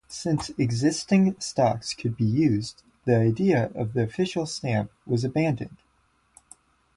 [0.07, 5.77] Since existing stocks could be used, the idea of the official stamp was abandoned.